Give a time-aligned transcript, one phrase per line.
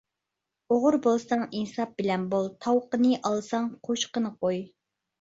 [0.75, 4.69] ئوغرى بولساڭ ئىنساپ بىلەن بول، تاۋىقىنى ئالساڭ قوشۇقىنى قوي.